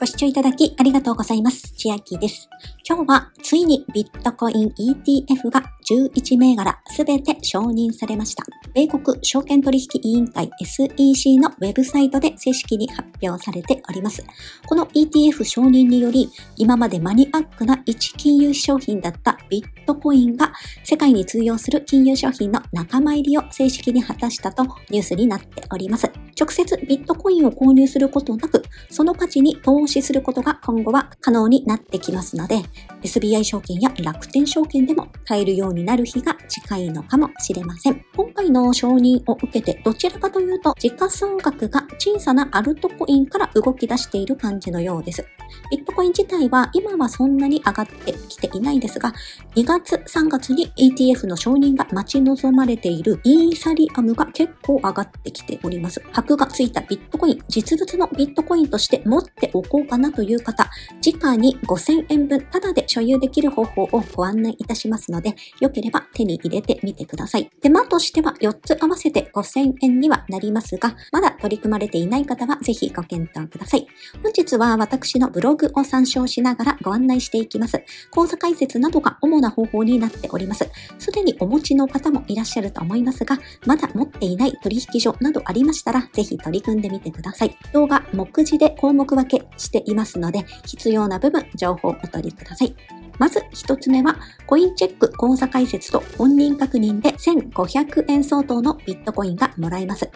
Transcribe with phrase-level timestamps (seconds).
[0.00, 1.74] ご視聴いただきありがとうございます。
[1.76, 2.48] 千秋です。
[2.88, 8.44] 今日はついにビットコイン ETF が11銘柄すべて承認されました。
[8.74, 14.24] 米国証券取引委員会 SEC のウェブサイトで正式に発表されております。
[14.66, 20.52] この ETF 承認により、今までマニアックな一金融商品だったビットコインが
[20.84, 26.10] 世界に通用する金融商品の仲間入りを正式に果たしたとニュースになっております。
[26.40, 32.62] 直接ビットコインを購入することなく、その価値に投資することが今後は可能になってきますので、
[33.02, 38.04] SBI 証券や楽天証券でも買えるようになる日が近いのかもしれません。
[38.16, 45.24] 今回の承認を受けて、どちらかというと、時価総額が小さなアルトコインから動き出している感じのようです。
[45.70, 49.12] ビットコイン自体は今はそんなに上がってきていないですが、
[49.54, 56.02] 2月3月に ETF の承認が待ち望まれているイーサリアムが結構上がってきております。
[56.12, 60.68] 箔がついたビットコイン、実物のビットコインとして持っておこうかなという方、
[61.04, 67.50] 直に5000円分タダで所有できる方法をご案内いたしますので、よければ手に入れてみてください。
[67.60, 73.86] 手間としては4つ合わせて5000円にはなりますが、まだ取り組まれていない方はぜひご検討ください。
[74.22, 77.82] 本日は私のブログを参照しながらご案内していきます。
[78.10, 80.68] 講座解説などが主な方法になっております。
[80.98, 87.56] すでにお持ちの方もいらっしゃると思いますが、まだ持っていない取引所などありましたら、ぜひ取り組んでみてください。
[87.72, 92.49] 動画、目次で項目分けしていますので、必要な部分、情報をお取りください。
[92.50, 92.74] ださい
[93.20, 100.10] まず一つ目は、コインチェック口座開設と本人確認で1500円相当のビットコインがもらえます。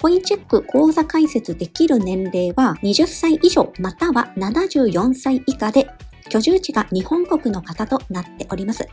[0.00, 5.86] コインチェック口座開設できる年齢は20歳以上または74歳以下で
[6.30, 8.88] 居住地が日本国の方となっております。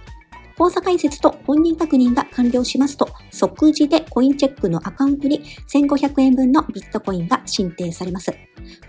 [0.58, 8.34] 口座開設と本人確認が完了しますと、即時でコインチェックのアカウントに1500円分のビットコインが申請されます。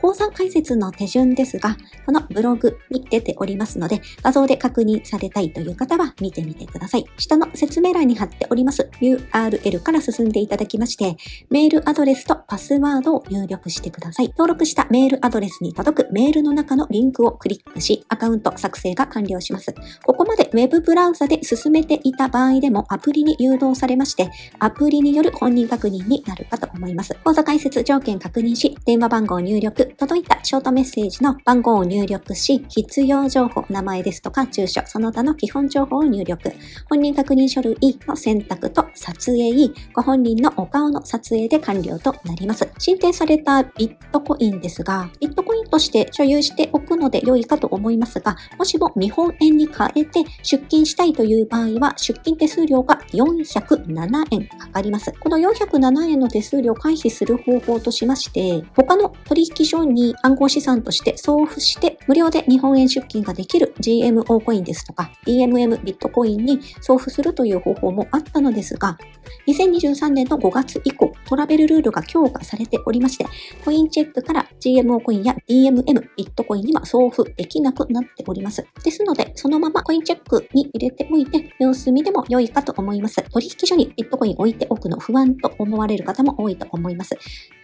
[0.00, 7.04] 口座開設の手順ですが、このブログに出ておりますので、画像で確認されたいという方は見てみてください。
[7.16, 11.16] 下の説明欄に貼っております URL から進んでいただきまして、
[11.50, 14.28] メールアドレスとパスワードを入力してください。
[14.28, 19.74] 登録したメールアドレスに届くメールの中のリンクをクリックし、アカウント作成が完了します。
[20.04, 27.14] ここまで Web ブラウザで進進めていた場合でもアプリに誘導されまして、アプリによる本人確認になるかと思います。
[27.24, 36.52] 口座開設条件確認し、電話番号を入力、届いたショートメッセージの番号を入力し、必要情報、名前ですとか住所、その他の基本情報を入力。
[36.88, 37.76] 本人確認書類
[38.06, 39.44] の選択と撮影、
[39.92, 42.68] ご本人のお顔の撮影で完了となります。
[42.78, 55.12] 申請されたビットコインですが、ビットコインとして所有しておくので良いかと思いますが、もしも日本円に変えて出金したいという場合は、出金手数料が407円かかります。
[55.12, 68.98] この407円の手数料を回避する方法としまして、他の取引所に暗号資産として送付して、無料で日本円出金ができる GMO コインですとか、DMM ビットコインに送付するという方法もあったのですが、
[69.46, 73.26] 2023年の5月以降、トラベルルールが強化されておりまして、
[73.64, 75.82] コインチェックから GMO コインや DMM
[76.16, 78.64] ビットコインには送付できなくなっております。
[78.82, 83.22] ですので、そのままコインチェックに入れておいて、様子見でも良いかと思います。
[83.30, 87.16] 取引所にビットコイン置いておくの不安と思われる方も多いと思います。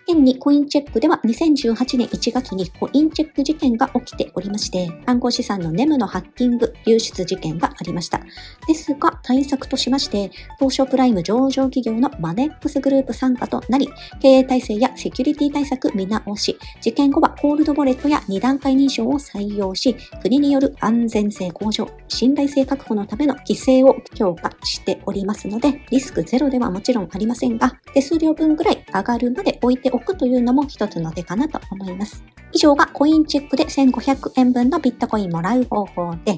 [0.08, 8.20] 現にコインチェックでは2018年1月にコインチェック事件が起きておりまして、暗号資産のネムのハッキング、流出事件がありました。
[8.66, 13.88] ですが、対策としまして、東証プライム上場企業のマネックスグループ参加となり、
[14.20, 32.24] 経営体制やセキュリティ対策見直し、事件後はコールドウォレットや2段階認証を採用し、国による安全性向上、信頼性確保のための規制を強化しておりますので、リスクゼロではもちろんありませんが、手数料分ぐらい上がるまで置いておくというのも一つの手かなと思います。
[32.52, 36.36] 以上がコインチェックで1500円分のビットコインもらう方法で、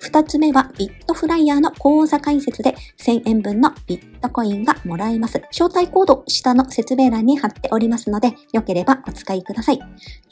[0.00, 5.40] 二つ目はビットフライヤーの口座開設で1000円分のビットコインがもらえます。
[5.50, 9.80] 招待コード下の説明欄に貼っておりますので、よければお使いください。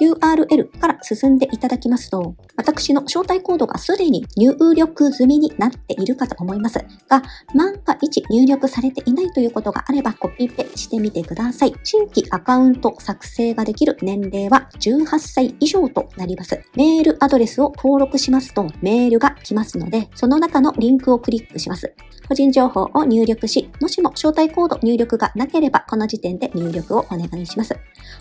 [0.00, 6.78] URL から進んでいただきますと、私の招待コードがすでに入力済みになっているかと思います
[7.08, 7.22] が、
[7.54, 11.74] 万が一入力されていないということがあればコピペしてみてください。
[11.82, 16.60] 新規アカウント作成ができる年齢は18歳以上となります。
[16.76, 21.94] メールアドレスを登録しますとメールが来ますので、その中のリンクをクリックします。
[22.28, 27.74] 個人情報を入力し、もしも招待コード入力がなければ、この時点で入力をお願いします。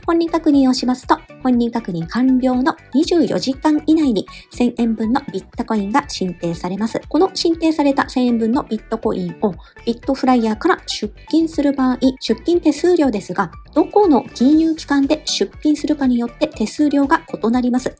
[0.05, 7.01] 本人確認をしますと、本人確認完了の24時間以内に1000円分のビットコインが申請されます。
[7.07, 9.53] この申請された1000円分のビットコインを
[9.85, 17.95] ビットフライヤーから出金する場合、出金手数料ですが、どこの金融機関で出金するかによって手数料が異なります。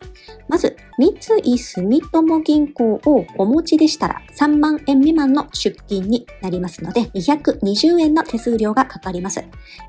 [0.50, 9.44] まず、三井住友銀行をお持ちでしたら3万円未満の出金になりますので、220円の手数料がかかります。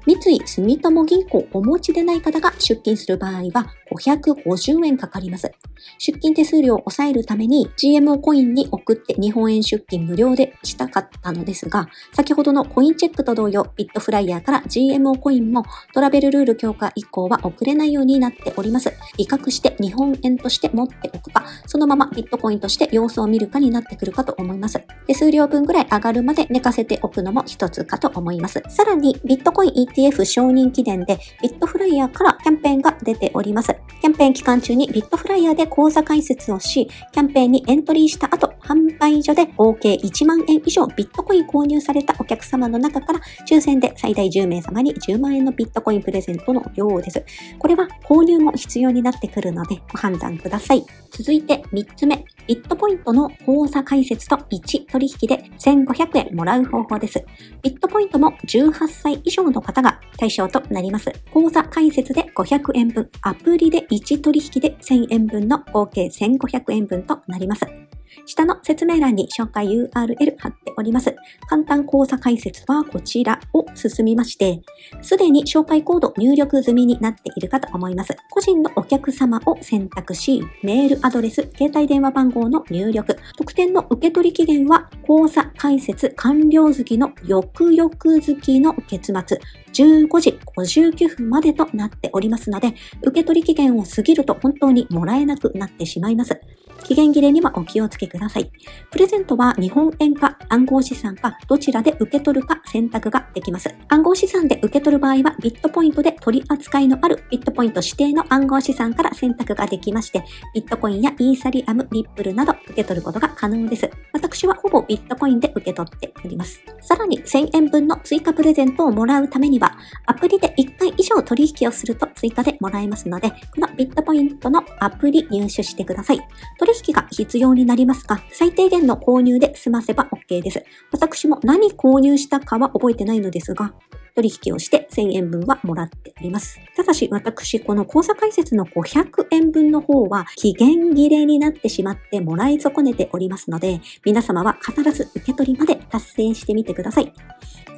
[0.07, 5.51] 三井住友銀行お持ちでない方が出金する場合は550円かかります。
[5.99, 18.93] 出金手数料を抑えるために GMO コインに送って日本円出金無料でしたかったのですが、先ほどのコインチェックと同様、ビットフライヤーから GMO コインもトラベルルール強化以降は送れないようになっております。
[19.19, 24.81] 威嚇して日本円として持っておくか、そのままビットコインとして様子を見るかになってくるかと思います。
[25.07, 28.63] 手数料分ぐらい上がるまで寝かせておくのも一つかと思います。
[28.69, 33.77] さらに、ビットコイン ETF 承認記念でビットフライヤーからキャンペーンが出ております。
[34.01, 47.25] キャンペーン期間中にビットフライヤーで口座開設をし、キャンペーンにエントリーした後、販売所で合計1万円以上ビットコイン購入されたお客様の中から抽選で最大10名様に10万円のビットコインプレゼントのようです。
[47.59, 50.85] これは購入も必要になってくるのでご判断ください。
[51.11, 52.25] 続いて3つ目。
[52.49, 57.25] ビットポイントの口座開設と1取引で1500円もらう方法です。
[57.63, 61.13] ビットポイントも18歳以上の方が対象となります。
[61.33, 67.82] 口座開設で500円分、アプリで1取引で1000円分の合計1500円分となります。
[68.27, 71.15] 下の説明欄に紹介 URL 貼っております。
[71.49, 74.63] 簡単講座解説はこちらを進みまして、
[75.01, 78.17] すでに紹介コード入力済みになっているかと思います。
[78.31, 89.41] 個人のお客様を選択し、メールアドレス、携帯電話番号の入力、特典の受取期限は講座解説完了月の翌々月の月末、
[89.73, 96.41] 15時59分までとなっておりますので、受取期限を過ぎると本当にもらえなくなってしまいます。
[96.83, 98.51] 期限切れにはお気をつけください。
[98.91, 103.75] プレゼントは日本円か暗号資産かどちらで受け取るか選択ができます。
[103.89, 110.25] 暗号資産で受け取る場合はビットポイントで取り扱いのあるビットポイント指定の暗号資産から選択ができまして、
[110.55, 113.91] ビットコインやイーサリアム、リップルなど受け取ることが可能です。
[114.13, 116.63] 私はほぼビットコインで受け取っております。
[116.81, 119.77] さらに1000円分の追加プレゼントをもらうためには、
[120.07, 126.21] アプリで1回以上取引をすると追加でもらえますので、このビットポイントのアプリ入手してください。
[126.59, 130.65] 取引が必要になりますが、最低限の購入で済ませば OK です。
[130.91, 133.75] 私も何購入したかは覚えてないのですが、
[134.15, 136.61] 取引をして1000円分はもらっております。
[136.77, 147.13] ただし私、この口座開設の500円分の方は期限切れになってしまってもらい損ねておりますので、皆様は必ず受け取りまで達成してみてください。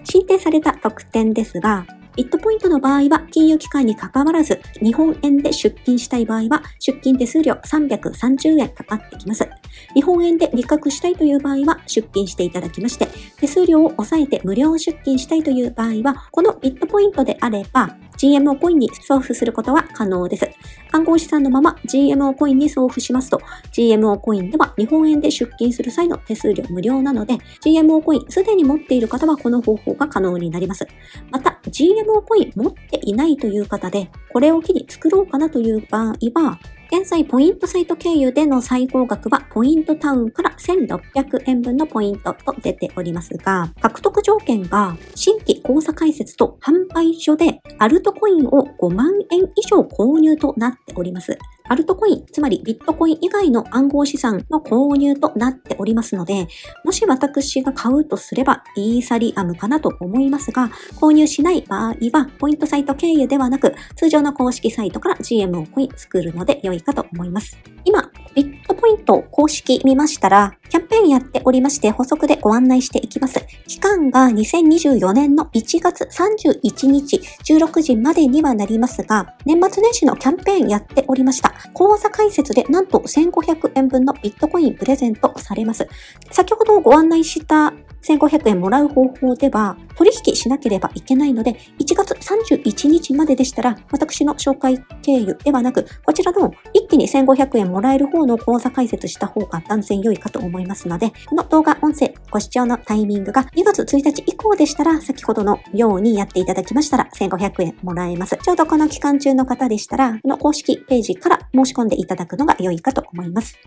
[0.04, 1.86] 申請された特典ですが、
[2.16, 9.48] ビットポイントの場合は金融機関に関わらず、日本円で出金したい場合は、出金手数料330円かかってきます。
[9.94, 13.08] 日本円で利確したいという場合は、出金していただきまして、
[13.38, 20.50] 手数料を抑えて無料出金したいという場合は、このビットポイントであれば、GMO コインに送付することは可能です。
[20.92, 23.38] 暗号資産のまま GMO コインに送付しますと、
[23.70, 30.86] GMO コインでは日本円で出金する際の手数料無料なので、GMO コインすでに持っている方はこの方法が可能になります。
[31.30, 36.58] また、GMO コイン持っていないという方で、これを機に作ろうかなという場合は、
[36.96, 51.38] 現在、ポイントサイト経由での最高額は、ポイントタウンから1600円分のポイントと出ておりますが、獲得条件が、新規口座開設と販売所で、アルトコインを5万円以上購入となっております。
[51.66, 56.46] アルトコイン、つまりビットコイン以外の暗号資産の購入となっておりますので、
[56.84, 60.68] もし私が買うとすればイーサリアムかなと思いますが、
[61.00, 67.56] 購入しない場合は、ポイントサイト経由ではなく、通常の公式サイトから GMO コイン作るので良いかと思います。
[67.86, 73.40] 今、ビットポイント公式見ましたら、キャンペーンやっておりまして補足でご案内していきます。
[73.66, 81.53] 期間が2024年の1月31日16時までにはなりますが、年末年始のキャンペーンやっておりました。
[81.72, 85.88] 講座解説でなんと1500円分のビットコインプレゼントされます。
[86.30, 87.72] 先ほどご案内した
[88.04, 108.36] 1500円もらう方法では、取引しなければいけないので、1月31日まででしたら、私の紹介経由ではなく、こちらの一気に1500円もらえる方の口座開設した方が断然良いかと思いますので、この動画音声ご視聴のタイミングが2月1日以降でしたら、先ほどのようにやっていただきましたら、1500円もらえます。
[108.36, 113.58] ちょうどこの期間中の方でしたら、この公式ページから申し込んでいただくのが良いかと思います。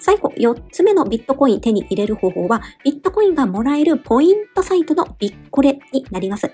[0.00, 6.50] 最後、4つ目のビットコイン手に入れる方法は、ビットコインがもらえるポイントサイトのビッコレになります。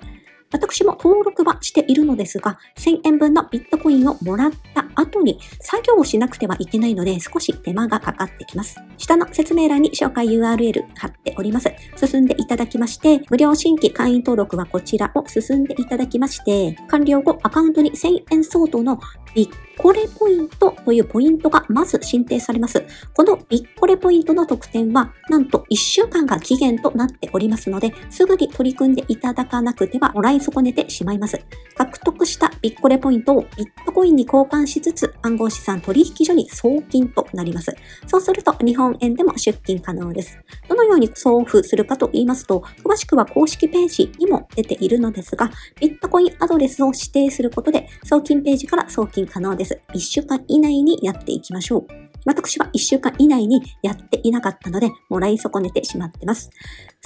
[0.52, 8.76] 私も登録はしているのですが、1000円分のビットコインをもらった後に作業をしなくてはいけないので少し手間がかかってきます。
[8.96, 11.70] 下の説明欄に紹介 URL 貼っております。
[11.96, 19.00] 進んでいただきまして、無料新規会員登録はこちらを進んでいただきまして、完了後アカウントに1000円相当の
[19.36, 22.82] ビッコレポイントというポイントがまず申請されます。
[23.12, 31.38] このビッコレポイントの特典は、なんと1週間が期限となっておりますので、すぐに取り組んでいただかなくてはもらい損ねてしまいます。
[31.76, 37.76] 獲得したビッコレポイントをビットコインに交換しつつ、暗号資産取引所に送金となります。
[38.06, 40.38] そうすると、日本円でも出金可能です。
[40.66, 49.80] どのように送付するかと言いますと、詳しくは公式ページにも出ているのですが、ビットコインアドレスを指定することで、送金ページから送金可能です。
[49.94, 51.86] 1週間以内にやっていきましょう。
[52.24, 56.50] 私は1週間以内にやっていなかったので、もらい損ねてしまってます。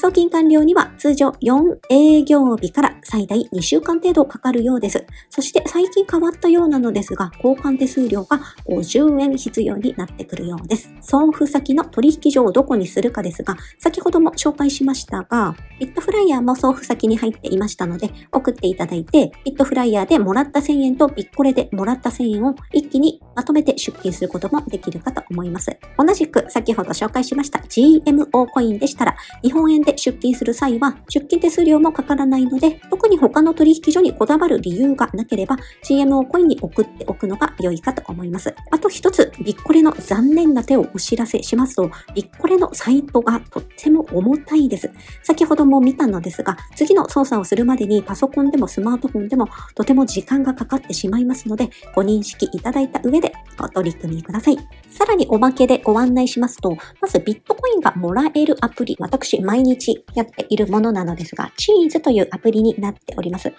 [0.00, 5.04] 送金完了には通常4営業日から最大2週間程度かかるようです。
[5.28, 10.90] そして最近変わったようなのですが、交換手数料が50円必要になってくるようです。
[11.02, 25.76] 送付先の取引所をどこにするかですが、先ほども紹介しましたが、ビットフライヤーも送付先に入っていましたので、送っていただいて、ビットフライヤーでもらった1000円とビッコレでもらった1000円を一気にまとめて出金することもできるかと思います。
[25.98, 38.54] 同じく先ほど紹介しました GMO コインでしたら、日本円で出金する際は出金手数料もかからないので、特に他の取引所にこだわる理由がなければ GMO コインに送っておくのが良いかと思います。
[38.70, 44.90] あと一つ、ビッコレの残念な手をお知らせしますと、ビッコレのサイトがとっても重たいです。
[45.22, 54.58] 先ほども見たのですが、次の操作をするまでにパソコンでもスマートフォンでもとても時間がかかってしまいますので、ご認識いただいた上でご取り組みください。
[54.88, 59.79] さらにおまけでご案内しますと、まずビットコインがもらえるアプリ、私毎日
[60.14, 63.52] やっているものなのですが、チーズというアプリになっております。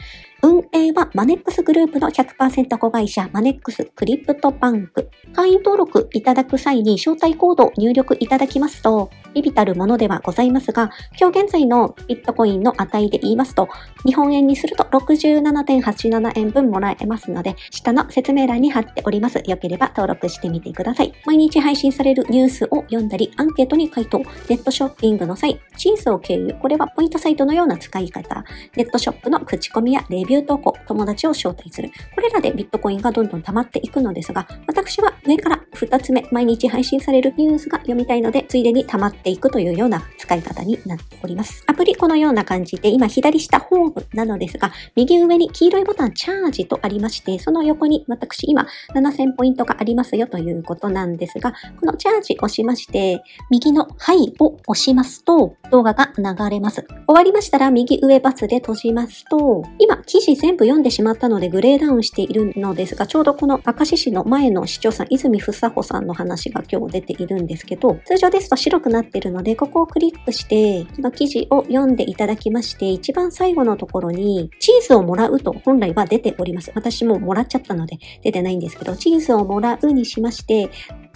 [0.44, 5.12] 運営はマネックスグループの100%子会社マネックスクリプトバンク。
[5.34, 13.70] 会員登録いただく際に招待コードを入力いただきますと、ビビたるものではございますが、今日現在のビットコインの値で言いますと、
[14.04, 19.44] 日本円にすると67.87円分もらえますので、下の説明欄に貼っております。
[19.46, 21.14] よければ登録してみてください。
[21.26, 24.18] 毎日配信されるニュースを読んだり、アンケートに回答、
[24.50, 28.44] ネットショッピングの際、チーズを経由、これはポイントサイトのような使い方、
[28.76, 31.92] ネットショップの口コミやレビュービュー投稿、友達を招待する。
[32.16, 41.66] これらでビットコインがどんどん溜まっていくのですが、私は上から2つ目、毎日配信されるニュースが読みたいので、ついでに溜まっていくというような使い方になっております。
[41.68, 56.86] アプリこのような感じで、今左下ホームなのですが、右上に黄色いボタンチャージとありまして、その横に私今7000ポイントがありますよということなんですが、このチャージをしまして、右のはいを押しますと、動画が流れます。
[57.06, 76.72] 終わりましたら右上バツで閉じますと、今、記記事全部読んでしまったのでグレーダウンしているのですが、ちょうどこの明石市の前の市長さん、泉房穂さんの話が今日出ているんですけど、通常ですと白くなっているので、ここをクリックして、その記事を読んでいただきまして、一番最後のところに、チーズをもらうと本来は出ております。
[76.76, 80.70] 私ももらっちゃったので出てないんですけど、チーズをもらうにしまして、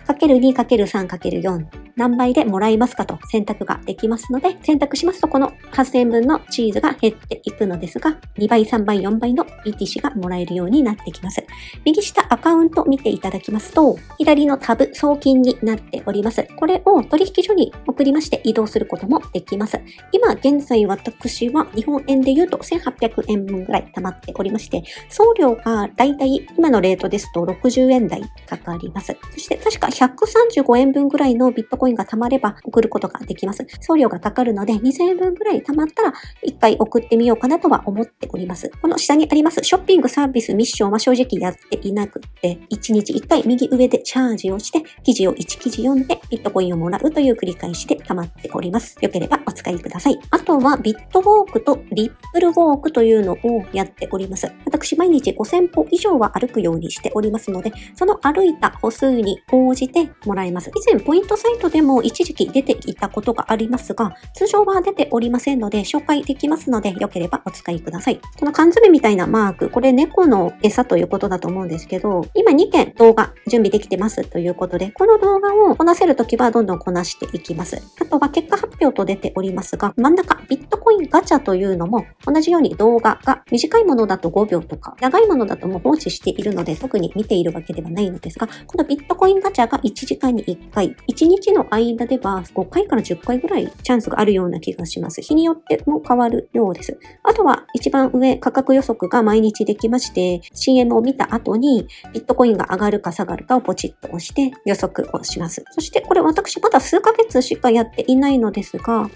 [0.07, 11.43] かける2かける3かける4何倍でもらいますかと選択ができますので、選択しますとこの8000円分のチーズが減っていくのですが、2倍、3倍、4倍の BTC がもらえるようになってきます。
[11.85, 16.47] 右下アカウント見ていただきますと、左のタブ送金になっております。
[16.57, 19.79] これを取引所に送りまして移動することもできます。
[20.11, 29.15] 今現在私は日本円で言うと1800円分ぐらい貯まっておりまして、送料がだいたい今のレートですと60円台かかります。
[29.33, 33.65] そして確か135円分ぐらいのビットコインコインが貯まれば送ることができます。
[33.79, 36.13] 送料がかかるので2000円分ぐらい貯まったら
[36.43, 38.71] 1回送ってみようかなとは思っております。
[38.81, 48.97] この下にありますショッピングサービスミッションは正直やっていなくて1日1回右上でチャージをして記事を1記事読んでビットコインをもらうという繰り返しで貯まっております。
[48.99, 50.19] よければお使いください。
[50.31, 54.51] あとはビットウォークとリップルウォークというのをやっております。
[54.65, 60.71] 私毎日5000歩以上は歩くようにしておりますので、その歩いた歩数に応じてもらえます。
[60.75, 68.21] 以前ポイントサイトでも一時期出ていたことがありますが、通常は出ておりませんので紹介できますので、よければお使いください。
[68.39, 77.81] この缶詰みたいなマーク、これ猫の餌ということだと思うんですけど、今2件動画準備できてますということで、この動画をこなせるときはどんどんこなしていきます。
[77.99, 95.21] あとは結果発表と出ておりますが、真ん中ビットコインガチャというのも同じように動画が短いものだと5秒とか、長いものだともう放置しているので特に見ているわけではないのですが、このビットコインガチャが1時間に1回、1日のの間では5回から10回ぐらいチャンスがあるような気がします。
[95.21, 96.97] 日によっても変わるようです。
[97.23, 105.63] あとは一番上価格予測が毎日できまして CM を見た後にビットコインが上がるか下がるかをポチッと押して予測をします。
[105.71, 109.09] そしてこれ私まだ数ヶ月しかやっていないのですが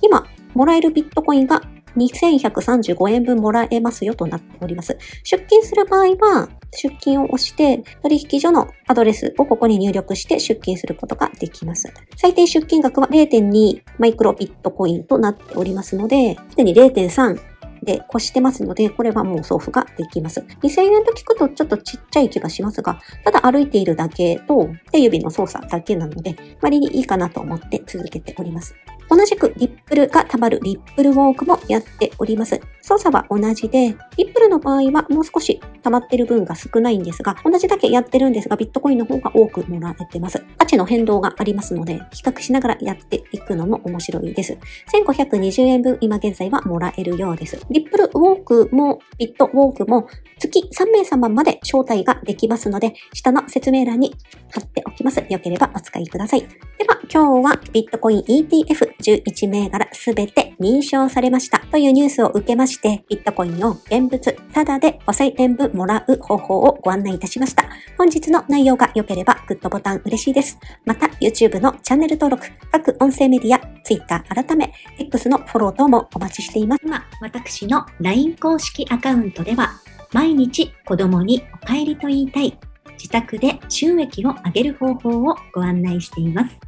[0.00, 1.62] 今もらえるビットコインが
[1.98, 4.96] 2135円分もらえますよとなっております。
[5.24, 11.92] 出金する場合は、出金を押して、取引所のアドレスをここに入力して出金することができます。
[12.16, 17.38] 最低出金額は0.2マイクロビットコインとなっておりますので、すでに0.3
[17.82, 20.40] で越してますので、これはもう送付ができます。
[20.62, 28.74] 2000円と聞くとちょっとちっちゃい気がしますが、ただ歩いているだけと手指の操作だけなので、割にいいかなと思って続けております。
[29.10, 32.60] 同じくリップルが溜まるリップルウォークもやっております。
[32.82, 40.42] 操作は同じで、リップルの場合はもう少し溜まってる分が少ないんですが、同じだけやってるんですが、ビットコインの方が多くもらえてます。
[40.56, 44.56] 価値の変動がありますので、比較しながらやっていくのも面白いです。
[44.92, 47.58] 1520円分今現在はもらえるようです。
[47.70, 50.06] リップルウォークもビットウォークも
[50.38, 54.14] 月3名様まで招待ができますので、下の説明欄に
[54.52, 55.20] 貼っておきます。
[55.28, 56.40] よければお使いください。
[56.40, 56.46] で
[56.86, 67.68] は、今日はビットコイン ETF 11銘柄すべて認証されましたというニュースを受けまして、ビットコインを現物タダで5000円分もらう方法をご案内いたしました。
[67.96, 70.58] 本日の内容が良ければグッドボタン嬉しいです。
[70.84, 76.82] また、YouTube のチャンネル登録、各音声メディア、Twitter 改め、X のフォロー等もお待ちしています。
[76.84, 79.70] 今、私の LINE 公式アカウントでは、
[80.12, 82.58] 毎日子供にお帰りと言いたい、
[82.92, 86.67] 自宅で収益を上げる方法をご案内しています。